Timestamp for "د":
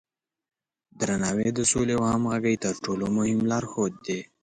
1.53-1.59